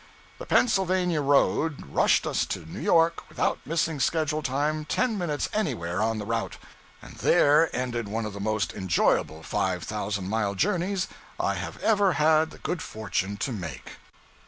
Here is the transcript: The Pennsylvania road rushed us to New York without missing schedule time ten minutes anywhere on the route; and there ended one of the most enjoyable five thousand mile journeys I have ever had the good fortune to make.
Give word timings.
The 0.39 0.47
Pennsylvania 0.47 1.21
road 1.21 1.85
rushed 1.93 2.25
us 2.25 2.43
to 2.47 2.65
New 2.65 2.79
York 2.79 3.29
without 3.29 3.59
missing 3.67 3.99
schedule 3.99 4.41
time 4.41 4.83
ten 4.83 5.15
minutes 5.15 5.47
anywhere 5.53 6.01
on 6.01 6.17
the 6.17 6.25
route; 6.25 6.57
and 7.03 7.17
there 7.17 7.69
ended 7.75 8.07
one 8.07 8.25
of 8.25 8.33
the 8.33 8.39
most 8.39 8.73
enjoyable 8.73 9.43
five 9.43 9.83
thousand 9.83 10.27
mile 10.27 10.55
journeys 10.55 11.07
I 11.39 11.53
have 11.53 11.77
ever 11.83 12.13
had 12.13 12.49
the 12.49 12.57
good 12.57 12.81
fortune 12.81 13.37
to 13.45 13.51
make. 13.51 13.97